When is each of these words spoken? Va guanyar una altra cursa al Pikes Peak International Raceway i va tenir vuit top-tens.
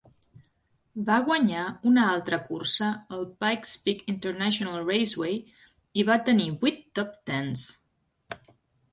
Va 1.07 1.15
guanyar 1.25 1.65
una 1.89 2.05
altra 2.13 2.37
cursa 2.45 2.87
al 3.17 3.27
Pikes 3.43 3.73
Peak 3.87 4.01
International 4.13 4.79
Raceway 4.87 5.35
i 6.01 6.07
va 6.11 6.17
tenir 6.31 6.47
vuit 6.65 6.81
top-tens. 7.01 7.67